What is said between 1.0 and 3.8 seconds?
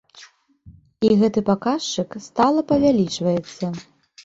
І гэты паказчык стала павялічваецца.